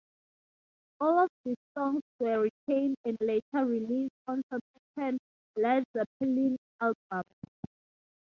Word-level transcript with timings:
All 0.99 1.19
of 1.19 1.29
these 1.45 1.55
songs 1.77 2.01
were 2.19 2.41
retained 2.67 2.95
and 3.05 3.15
later 3.21 3.63
released 3.67 4.15
on 4.27 4.41
subsequent 4.49 5.21
Led 5.55 5.83
Zeppelin 5.95 6.57
albums. 6.81 7.65